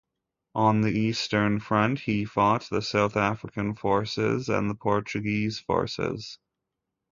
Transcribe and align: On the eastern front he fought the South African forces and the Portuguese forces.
On 0.55 0.81
the 0.81 0.89
eastern 0.89 1.59
front 1.59 1.99
he 1.99 2.25
fought 2.25 2.67
the 2.71 2.81
South 2.81 3.15
African 3.15 3.75
forces 3.75 4.49
and 4.49 4.67
the 4.67 4.73
Portuguese 4.73 5.59
forces. 5.59 6.39